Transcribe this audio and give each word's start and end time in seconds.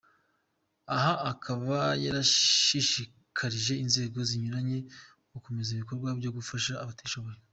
Aha 0.95 1.13
akaba 1.31 1.77
yarashishikarije 2.03 3.73
inzego 3.83 4.17
zinyuranye 4.29 4.77
gukomeza 5.33 5.69
ibikorwa 5.71 6.07
byo 6.19 6.29
gufasha 6.37 6.73
abatishoboye. 6.83 7.39